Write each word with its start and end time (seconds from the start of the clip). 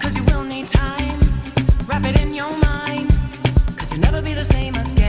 cause 0.00 0.16
you 0.16 0.22
will 0.24 0.44
need 0.44 0.66
time. 0.68 1.18
Wrap 1.88 2.04
it 2.04 2.20
in 2.20 2.32
your 2.32 2.50
mind, 2.58 3.10
cause 3.76 3.90
you'll 3.90 4.00
never 4.00 4.22
be 4.22 4.34
the 4.34 4.44
same 4.44 4.74
again. 4.76 5.01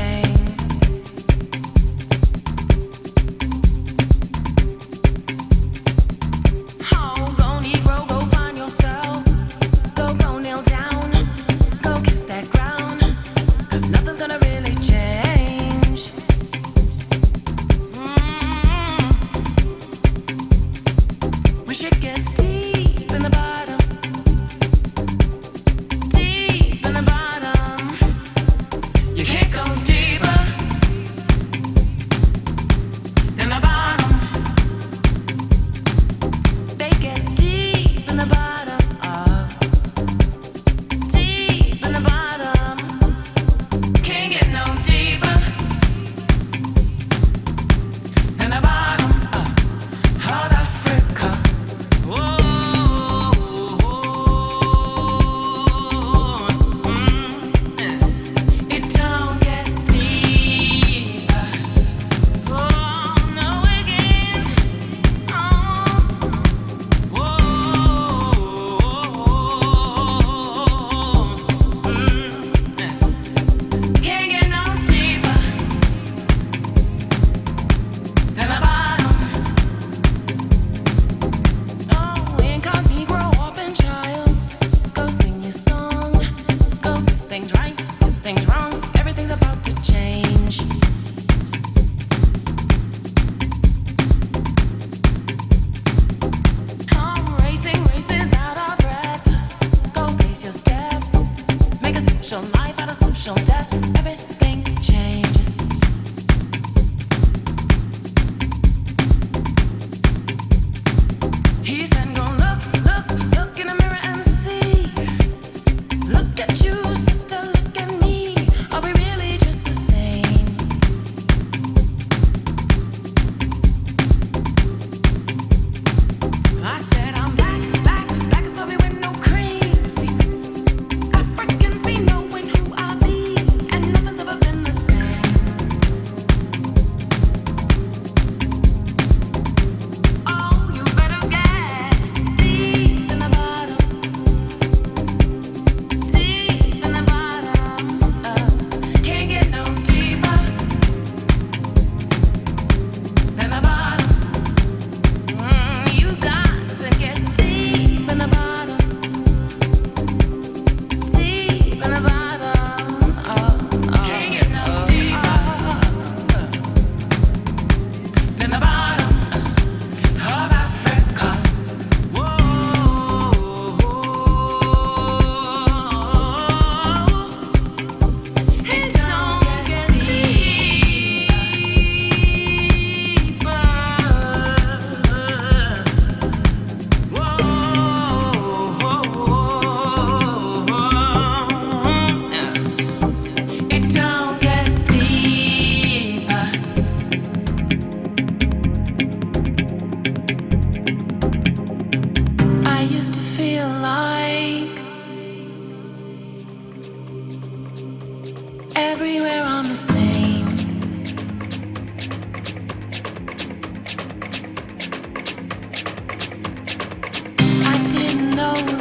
don't 103.35 103.47
tap. 103.47 103.82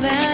Then. 0.02 0.31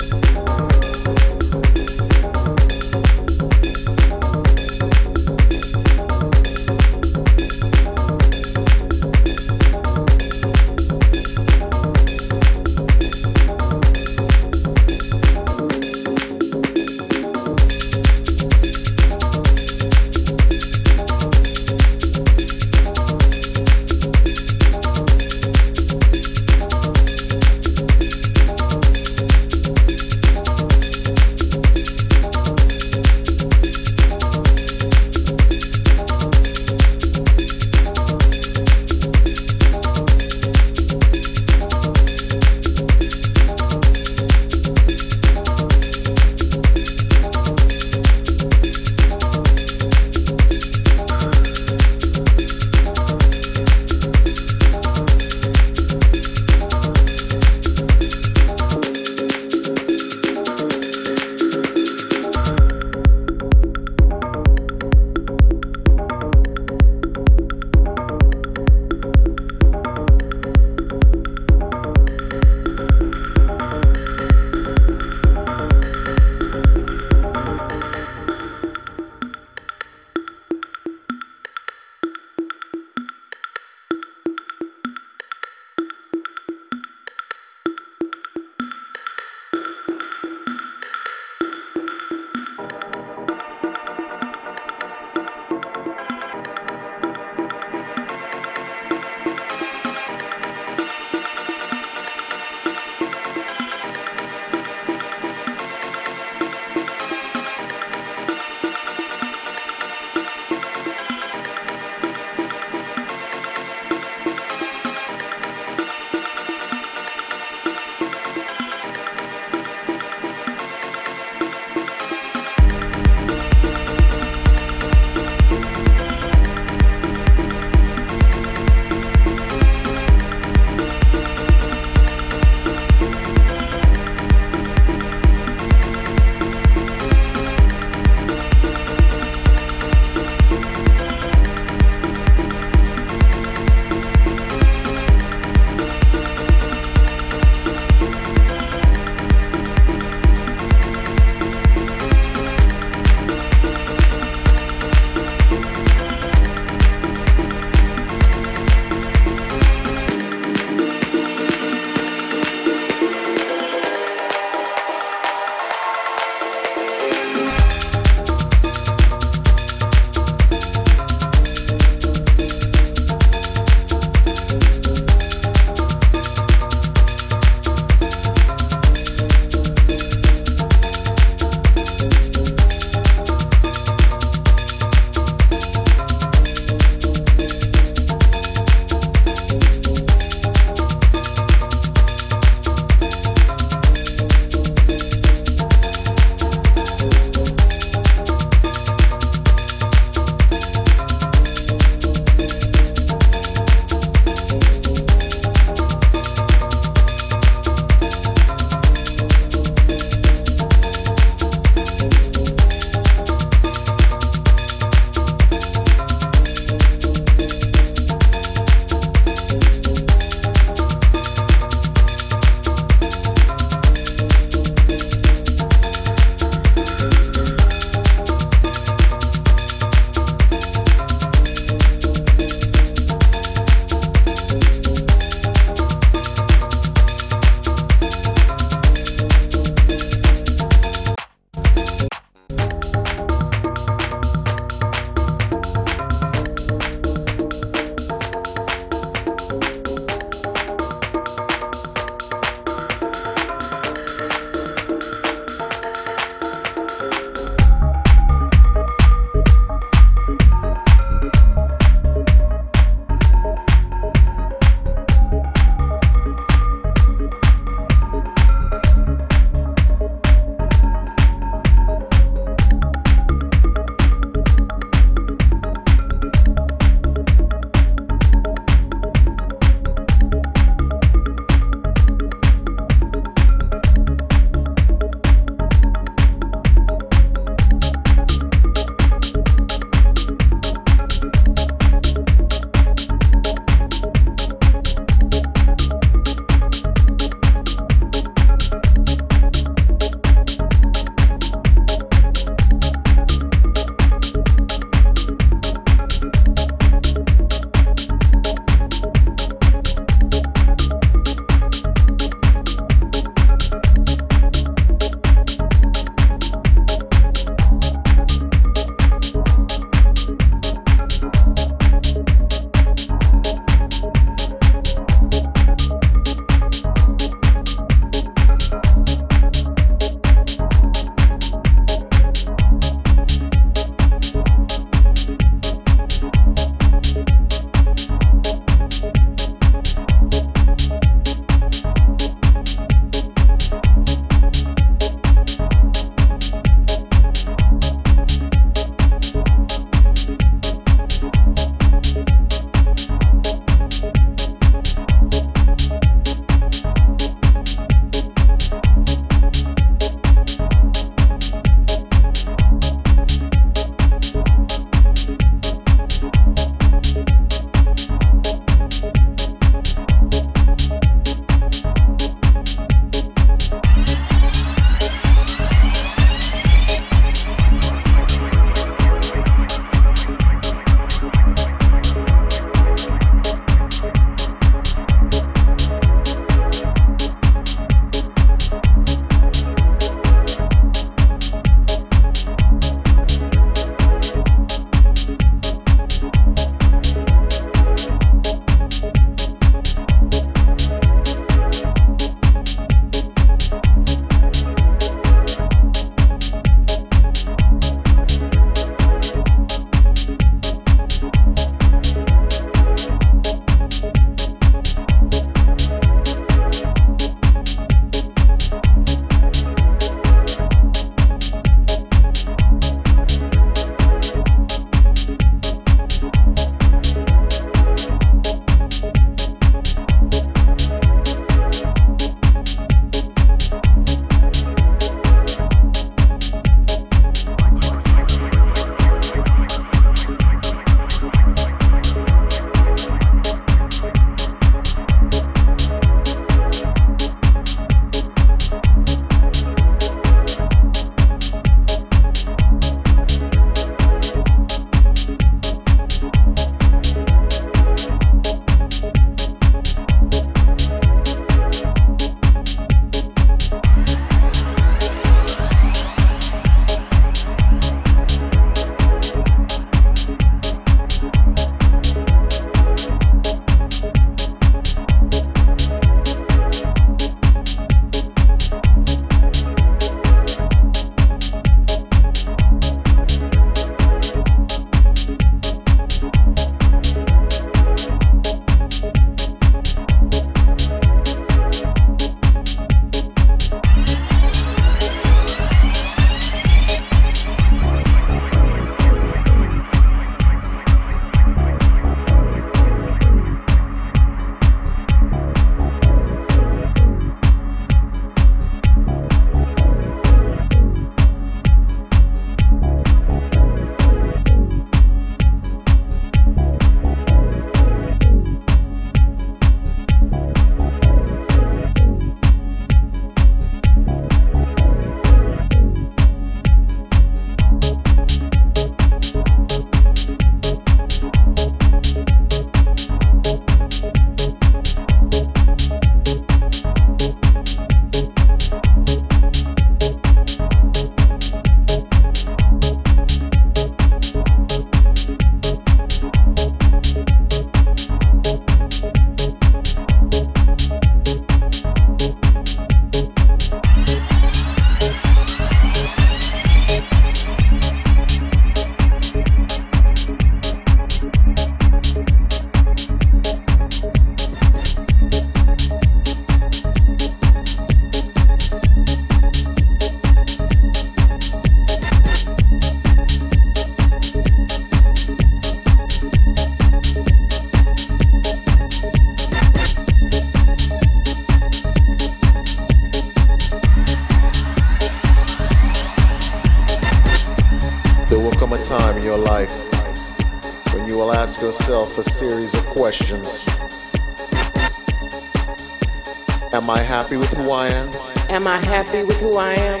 Am 596.74 596.88
I 596.88 597.00
happy 597.00 597.36
with 597.36 597.52
who 597.52 597.70
I 597.70 597.88
am? 597.88 598.08
Am 598.48 598.66
I 598.66 598.78
happy 598.78 599.24
with 599.24 599.38
who 599.40 599.58
I 599.58 599.74
am? 599.74 600.00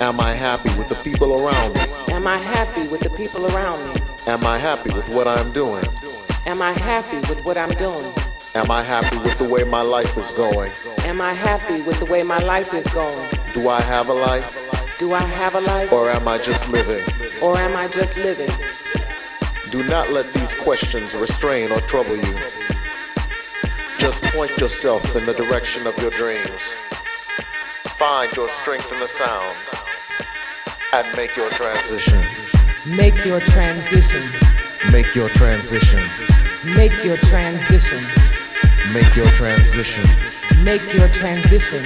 Am 0.00 0.20
I 0.20 0.32
happy 0.32 0.68
with 0.78 0.88
the 0.88 0.94
people 1.02 1.34
around 1.34 1.74
me? 1.74 1.80
Am 2.14 2.28
I 2.28 2.36
happy 2.38 2.86
with 2.88 3.00
the 3.00 3.10
people 3.10 3.44
around 3.46 3.78
me? 3.92 4.00
Am 4.28 4.46
I 4.46 4.56
happy 4.56 4.94
with 4.94 5.08
what 5.12 5.26
I'm 5.26 5.50
doing? 5.52 5.84
Am 6.46 6.62
I 6.62 6.70
happy 6.70 7.16
with 7.28 7.44
what 7.44 7.56
I'm 7.56 7.74
doing? 7.74 8.06
Am 8.54 8.70
I 8.70 8.82
happy 8.82 9.18
with 9.18 9.36
the 9.36 9.52
way 9.52 9.64
my 9.64 9.82
life 9.82 10.16
is 10.16 10.30
going? 10.32 10.70
Am 11.06 11.20
I 11.20 11.32
happy 11.32 11.82
with 11.82 11.98
the 11.98 12.06
way 12.06 12.22
my 12.22 12.38
life 12.38 12.72
is 12.72 12.86
going? 12.94 13.28
Do 13.52 13.68
I 13.68 13.80
have 13.80 14.08
a 14.08 14.14
life? 14.14 14.96
Do 15.00 15.14
I 15.14 15.22
have 15.24 15.56
a 15.56 15.60
life? 15.60 15.92
Or 15.92 16.08
am 16.08 16.28
I 16.28 16.38
just 16.38 16.68
living? 16.68 17.02
Or 17.42 17.58
am 17.58 17.76
I 17.76 17.88
just 17.88 18.16
living? 18.16 18.50
Do 19.72 19.82
not 19.88 20.12
let 20.12 20.32
these 20.34 20.54
questions 20.54 21.16
restrain 21.16 21.72
or 21.72 21.80
trouble 21.80 22.14
you. 22.14 22.61
Just 24.02 24.20
point 24.34 24.50
yourself 24.58 25.14
in 25.14 25.24
the 25.26 25.32
direction 25.32 25.86
of 25.86 25.96
your 25.98 26.10
dreams. 26.10 26.60
Find 27.94 28.36
your 28.36 28.48
strength 28.48 28.92
in 28.92 28.98
the 28.98 29.06
sound 29.06 29.54
and 30.92 31.16
make 31.16 31.36
your 31.36 31.48
transition. 31.50 32.18
Make 32.96 33.24
your 33.24 33.38
transition. 33.38 34.24
Make 34.90 35.14
your 35.14 35.28
transition. 35.28 36.04
Make 36.74 37.04
your 37.04 37.16
transition. 37.18 38.02
Make 38.92 39.14
your 39.14 39.26
transition. 39.26 40.02
Make 40.64 40.92
your 40.92 41.08
transition. 41.10 41.84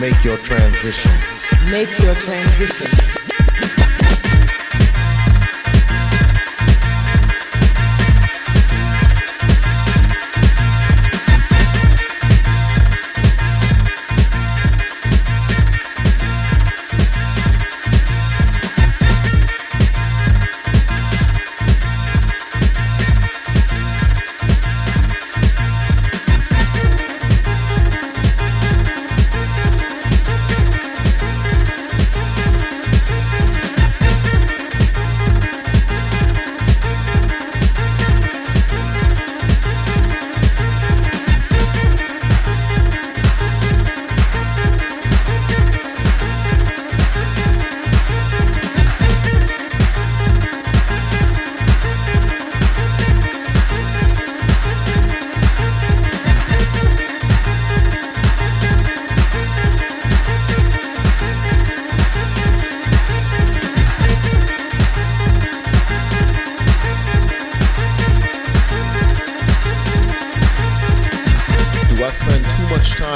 Make 0.00 0.24
your 0.24 0.36
transition. 0.38 1.12
Make 1.70 1.98
your 1.98 2.14
transition. 2.14 3.17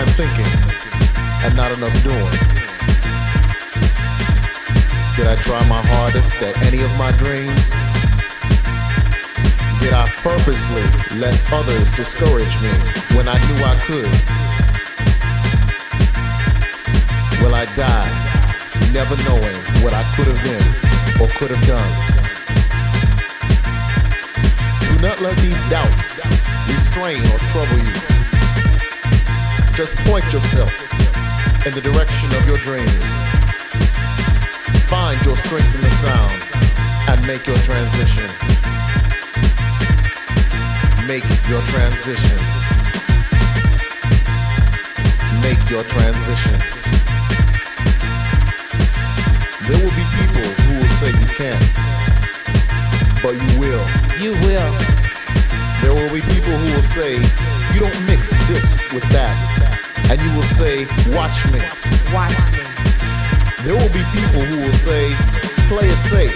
time 0.04 0.14
thinking 0.14 0.52
and 1.44 1.56
not 1.56 1.70
enough 1.70 1.92
doing? 2.02 2.32
Did 5.16 5.26
I 5.28 5.36
try 5.40 5.60
my 5.68 5.82
hardest 5.94 6.34
at 6.42 6.56
any 6.66 6.82
of 6.82 6.90
my 6.98 7.12
dreams? 7.12 7.70
Did 9.80 9.92
I 9.92 10.08
purposely 10.22 10.82
let 11.18 11.36
others 11.52 11.92
discourage 11.92 12.54
me 12.62 12.72
when 13.16 13.28
I 13.28 13.38
knew 13.46 13.58
I 13.62 13.76
could? 13.86 14.12
Will 17.42 17.54
I 17.54 17.66
die 17.76 18.10
never 18.92 19.16
knowing 19.24 19.56
what 19.84 19.92
I 19.94 20.02
could 20.16 20.26
have 20.26 20.42
been 20.42 20.66
or 21.20 21.28
could 21.38 21.50
have 21.50 21.66
done? 21.66 21.92
Do 24.88 25.02
not 25.02 25.20
let 25.20 25.36
these 25.38 25.60
doubts 25.70 26.18
restrain 26.66 27.20
or 27.30 27.38
trouble 27.52 27.78
you. 27.78 28.21
Just 29.74 29.96
point 30.04 30.24
yourself 30.30 30.70
in 31.66 31.72
the 31.72 31.80
direction 31.80 32.28
of 32.36 32.46
your 32.46 32.58
dreams. 32.58 32.92
Find 34.92 35.18
your 35.24 35.34
strength 35.34 35.74
in 35.74 35.80
the 35.80 35.90
sound 36.04 36.42
and 37.08 37.26
make 37.26 37.46
your 37.46 37.56
transition. 37.64 38.28
Make 41.08 41.24
your 41.48 41.62
transition. 41.72 42.38
Make 45.40 45.70
your 45.70 45.84
transition. 45.84 46.58
There 49.66 49.78
will 49.80 49.96
be 49.96 50.06
people 50.20 50.48
who 50.64 50.74
will 50.80 50.94
say 51.00 51.10
you 51.16 51.28
can't, 51.32 51.64
but 53.22 53.32
you 53.32 53.58
will. 53.58 53.86
You 54.20 54.32
will. 54.44 54.72
There 55.80 55.94
will 55.94 56.12
be 56.12 56.20
people 56.20 56.52
who 56.52 56.74
will 56.74 56.82
say 56.82 57.51
you 57.74 57.80
don't 57.80 58.00
mix 58.06 58.30
this 58.50 58.66
with 58.92 59.06
that. 59.14 59.36
And 60.10 60.20
you 60.20 60.30
will 60.34 60.50
say, 60.58 60.84
watch 61.14 61.38
me. 61.54 61.62
Watch 62.12 62.36
me. 62.52 62.66
There 63.62 63.78
will 63.78 63.94
be 63.94 64.02
people 64.10 64.42
who 64.42 64.58
will 64.66 64.78
say, 64.82 65.14
play 65.70 65.86
it 65.86 66.02
safe. 66.10 66.34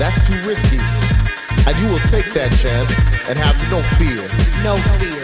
That's 0.00 0.18
too 0.26 0.40
risky. 0.48 0.80
And 1.68 1.76
you 1.78 1.86
will 1.92 2.02
take 2.08 2.32
that 2.32 2.50
chance 2.58 2.90
and 3.28 3.38
have 3.38 3.54
no 3.70 3.84
fear. 4.00 4.24
No 4.66 4.74
fear. 4.98 5.22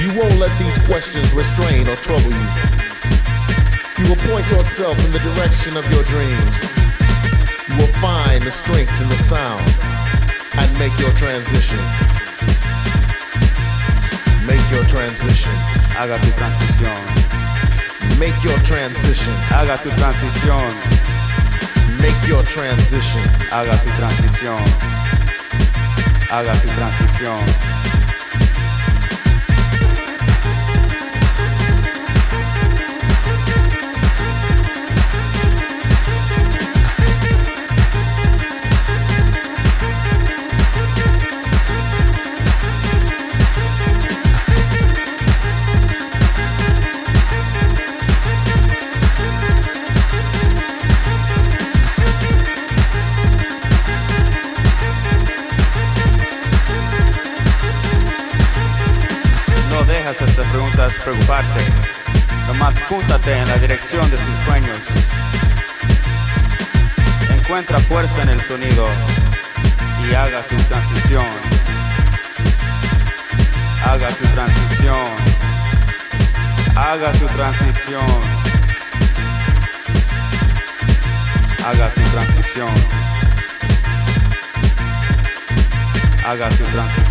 You 0.00 0.10
won't 0.18 0.38
let 0.38 0.56
these 0.58 0.78
questions 0.86 1.34
restrain 1.34 1.88
or 1.88 1.96
trouble 1.96 2.30
you. 2.30 2.48
You 3.98 4.08
will 4.08 4.22
point 4.30 4.46
yourself 4.50 4.98
in 5.04 5.12
the 5.12 5.20
direction 5.20 5.76
of 5.76 5.84
your 5.92 6.02
dreams. 6.04 6.56
You 7.68 7.76
will 7.76 7.92
find 8.00 8.42
the 8.42 8.50
strength 8.50 8.94
in 9.02 9.08
the 9.08 9.20
sound 9.28 9.62
and 10.58 10.78
make 10.78 10.96
your 10.98 11.12
transition. 11.12 11.78
Make 14.46 14.70
your 14.70 14.84
transition. 14.86 15.52
Haga 15.94 16.18
tu 16.18 16.30
transición. 16.32 16.98
Make 18.18 18.34
your 18.42 18.58
transition. 18.60 19.32
Haga 19.50 19.78
tu 19.82 19.90
transición. 19.90 20.70
Make 22.00 22.28
your 22.28 22.42
transition. 22.42 23.22
Haga 23.50 23.78
tu 23.82 23.90
transición. 23.96 24.62
Haga 26.30 26.52
tu 26.60 26.68
transición. 26.68 27.71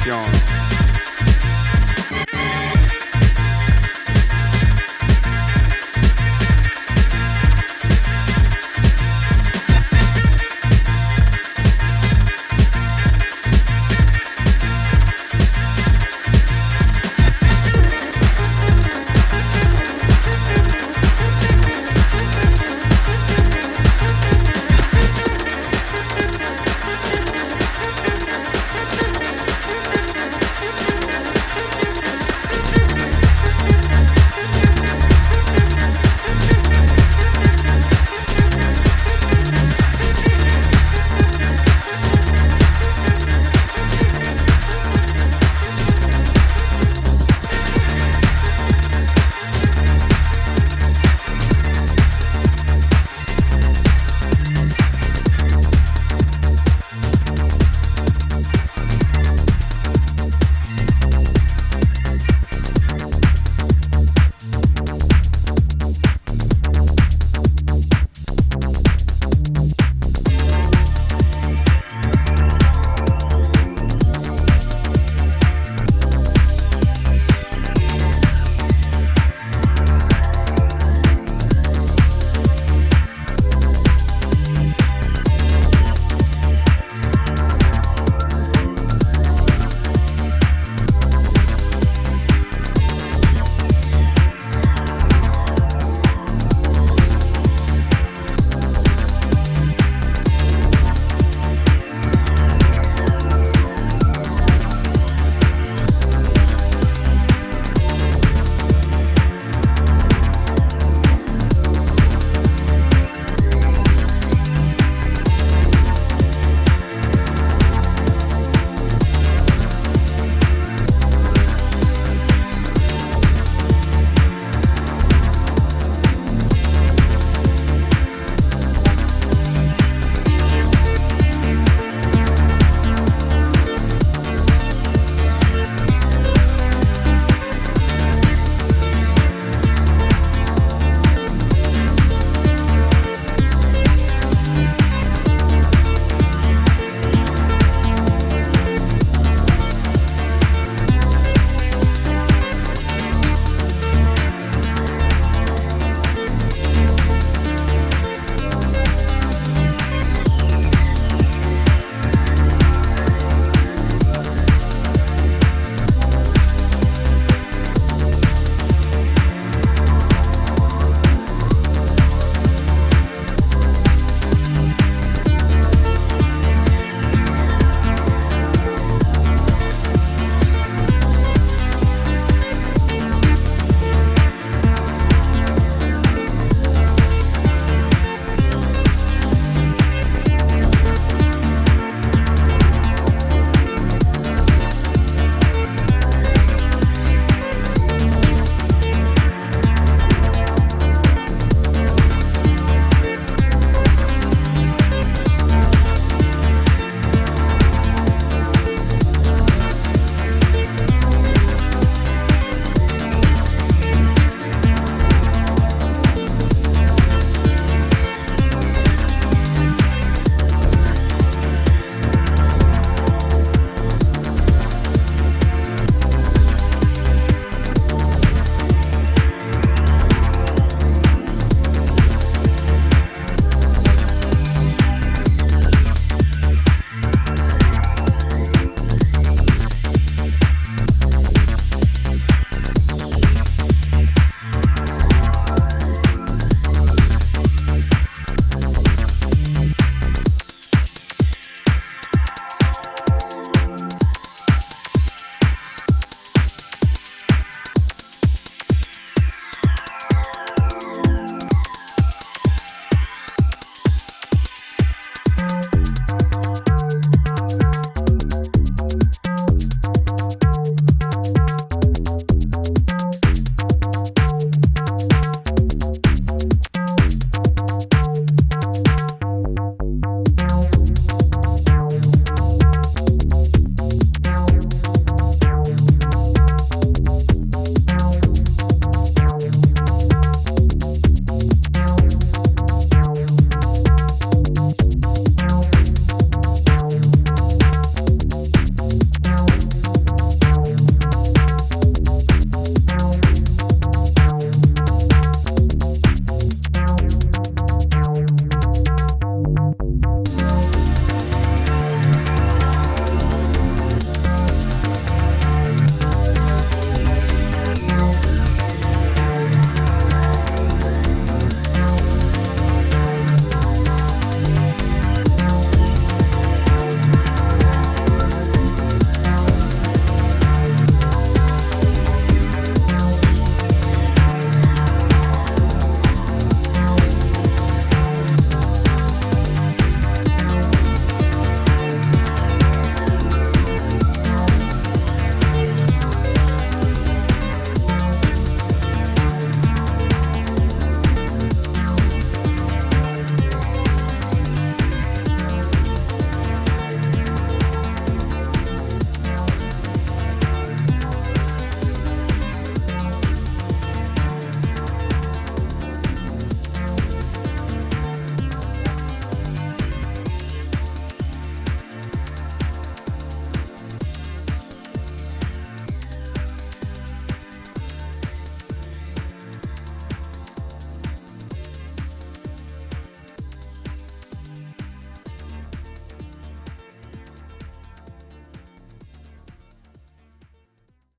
Sessions. 0.03 0.50